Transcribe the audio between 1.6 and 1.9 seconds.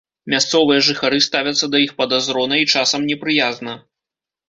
да